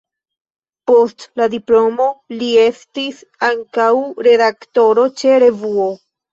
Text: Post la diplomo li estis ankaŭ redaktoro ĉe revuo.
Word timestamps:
Post 0.91 1.25
la 1.41 1.47
diplomo 1.55 2.07
li 2.41 2.49
estis 2.63 3.21
ankaŭ 3.51 3.89
redaktoro 4.31 5.09
ĉe 5.23 5.41
revuo. 5.49 5.91